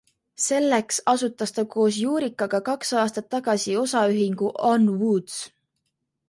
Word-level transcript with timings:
Selleks 0.43 0.95
asutas 1.11 1.53
ta 1.57 1.65
koos 1.75 1.99
Juurikaga 2.05 2.61
kaks 2.71 2.95
aastat 3.03 3.29
tagasi 3.35 3.77
osaühingu 3.83 4.51
OnWoods. 4.73 5.39